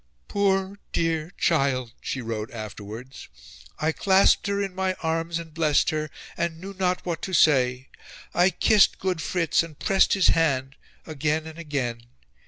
[0.27, 3.27] "Poor dear child!" she wrote afterwards.
[3.77, 7.87] "I clasped her in my arms and blessed her, and knew not what to say.
[8.33, 10.75] I kissed good Fritz and pressed his hand
[11.05, 12.07] again and again.